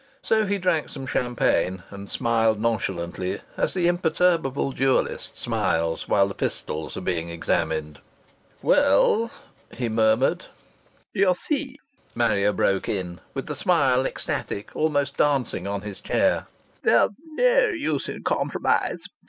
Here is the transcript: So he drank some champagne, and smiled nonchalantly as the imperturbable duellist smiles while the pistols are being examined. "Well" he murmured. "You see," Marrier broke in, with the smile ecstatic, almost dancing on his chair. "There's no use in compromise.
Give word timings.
So 0.23 0.47
he 0.47 0.57
drank 0.57 0.89
some 0.89 1.05
champagne, 1.05 1.83
and 1.91 2.09
smiled 2.09 2.59
nonchalantly 2.59 3.39
as 3.55 3.75
the 3.75 3.87
imperturbable 3.87 4.71
duellist 4.71 5.37
smiles 5.37 6.07
while 6.07 6.27
the 6.27 6.33
pistols 6.33 6.97
are 6.97 7.01
being 7.01 7.29
examined. 7.29 7.99
"Well" 8.63 9.29
he 9.77 9.89
murmured. 9.89 10.47
"You 11.13 11.35
see," 11.35 11.77
Marrier 12.15 12.51
broke 12.51 12.89
in, 12.89 13.21
with 13.35 13.45
the 13.45 13.55
smile 13.55 14.03
ecstatic, 14.07 14.75
almost 14.75 15.17
dancing 15.17 15.67
on 15.67 15.81
his 15.81 16.01
chair. 16.01 16.47
"There's 16.81 17.11
no 17.37 17.67
use 17.67 18.09
in 18.09 18.23
compromise. 18.23 19.03